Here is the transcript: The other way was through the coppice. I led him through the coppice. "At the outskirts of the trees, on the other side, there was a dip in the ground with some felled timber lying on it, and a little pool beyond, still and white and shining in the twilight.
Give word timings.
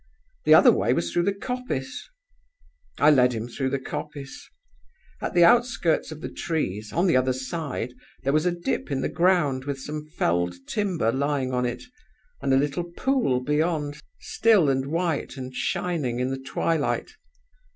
The 0.45 0.55
other 0.55 0.71
way 0.71 0.93
was 0.93 1.11
through 1.13 1.25
the 1.25 1.31
coppice. 1.31 2.09
I 2.97 3.11
led 3.11 3.33
him 3.33 3.47
through 3.47 3.69
the 3.69 3.77
coppice. 3.77 4.49
"At 5.21 5.35
the 5.35 5.43
outskirts 5.43 6.11
of 6.11 6.21
the 6.21 6.31
trees, 6.31 6.91
on 6.91 7.05
the 7.05 7.15
other 7.15 7.33
side, 7.33 7.93
there 8.23 8.33
was 8.33 8.47
a 8.47 8.51
dip 8.51 8.89
in 8.89 9.01
the 9.01 9.09
ground 9.09 9.65
with 9.65 9.79
some 9.79 10.07
felled 10.07 10.55
timber 10.65 11.11
lying 11.11 11.53
on 11.53 11.67
it, 11.67 11.83
and 12.41 12.51
a 12.51 12.57
little 12.57 12.85
pool 12.97 13.41
beyond, 13.41 13.99
still 14.19 14.71
and 14.71 14.87
white 14.87 15.37
and 15.37 15.53
shining 15.55 16.19
in 16.19 16.31
the 16.31 16.39
twilight. 16.41 17.11